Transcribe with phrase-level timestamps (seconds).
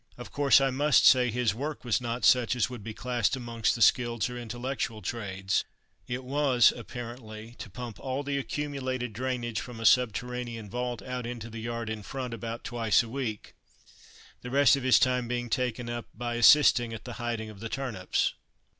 [0.17, 3.75] Of course, I must say his work was not such as would be classed amongst
[3.75, 5.63] the skilled or intellectual trades;
[6.07, 11.51] it was, apparently, to pump all the accumulated drainage from a subterranean vault out into
[11.51, 13.53] the yard in front, about twice a week,
[14.41, 17.69] the rest of his time being taken up by assisting at the hiding of the
[17.69, 18.33] turnips.